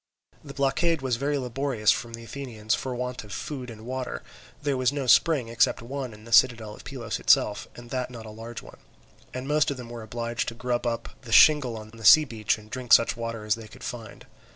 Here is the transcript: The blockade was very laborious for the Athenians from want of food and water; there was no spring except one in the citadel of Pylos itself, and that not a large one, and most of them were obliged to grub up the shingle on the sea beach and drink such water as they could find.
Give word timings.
The 0.43 0.55
blockade 0.55 1.03
was 1.03 1.17
very 1.17 1.37
laborious 1.37 1.91
for 1.91 2.09
the 2.11 2.23
Athenians 2.23 2.73
from 2.73 2.97
want 2.97 3.23
of 3.23 3.31
food 3.31 3.69
and 3.69 3.85
water; 3.85 4.23
there 4.59 4.75
was 4.75 4.91
no 4.91 5.05
spring 5.05 5.47
except 5.47 5.79
one 5.83 6.11
in 6.11 6.23
the 6.23 6.33
citadel 6.33 6.73
of 6.73 6.83
Pylos 6.83 7.19
itself, 7.19 7.67
and 7.75 7.91
that 7.91 8.09
not 8.09 8.25
a 8.25 8.31
large 8.31 8.63
one, 8.63 8.77
and 9.31 9.47
most 9.47 9.69
of 9.69 9.77
them 9.77 9.89
were 9.89 10.01
obliged 10.01 10.47
to 10.47 10.55
grub 10.55 10.87
up 10.87 11.09
the 11.21 11.31
shingle 11.31 11.77
on 11.77 11.89
the 11.91 12.03
sea 12.03 12.25
beach 12.25 12.57
and 12.57 12.71
drink 12.71 12.93
such 12.93 13.15
water 13.15 13.45
as 13.45 13.53
they 13.53 13.67
could 13.67 13.83
find. 13.83 14.25